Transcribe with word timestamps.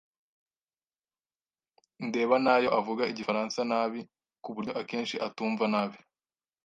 ndeba 2.07 2.35
nayo 2.45 2.69
avuga 2.79 3.03
igifaransa 3.11 3.59
nabi 3.71 3.99
kuburyo 4.43 4.71
akenshi 4.81 5.15
atumva 5.27 5.65
nabi. 5.73 5.97